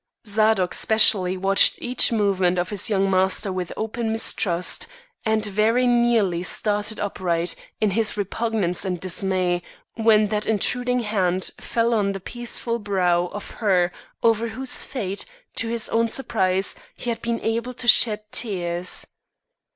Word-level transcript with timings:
Zadok 0.25 0.73
specially 0.73 1.37
watched 1.37 1.75
each 1.79 2.11
movement 2.11 2.57
of 2.57 2.69
his 2.71 2.89
young 2.89 3.07
master 3.11 3.51
with 3.53 3.71
open 3.77 4.11
mistrust; 4.11 4.87
and 5.27 5.45
very 5.45 5.85
nearly 5.85 6.41
started 6.41 6.99
upright, 6.99 7.55
in 7.79 7.91
his 7.91 8.17
repugnance 8.17 8.83
and 8.83 8.99
dismay, 8.99 9.61
when 9.93 10.29
that 10.29 10.47
intruding 10.47 11.01
hand 11.01 11.51
fell 11.59 11.93
on 11.93 12.13
the 12.13 12.19
peaceful 12.19 12.79
brow 12.79 13.27
of 13.27 13.51
her 13.51 13.91
over 14.23 14.47
whose 14.47 14.87
fate, 14.87 15.23
to 15.53 15.67
his 15.69 15.87
own 15.89 16.07
surprise, 16.07 16.73
he 16.95 17.11
had 17.11 17.21
been 17.21 17.39
able 17.41 17.75
to 17.75 17.87
shed 17.87 18.23
tears. 18.31 19.05